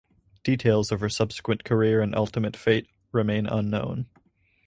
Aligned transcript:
Details 0.43 0.91
of 0.91 0.99
her 1.01 1.09
subsequent 1.09 1.63
career 1.63 2.01
and 2.01 2.15
ultimate 2.15 2.57
fate 2.57 2.87
remain 3.11 3.45
unknown. 3.45 4.07